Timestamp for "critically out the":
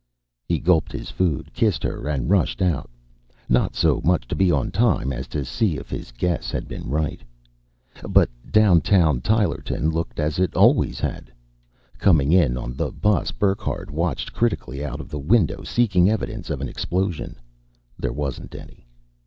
14.33-15.19